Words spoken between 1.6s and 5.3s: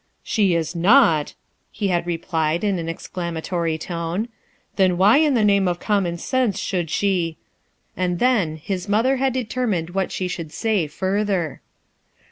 he had replied in an exclama tory tone." Then why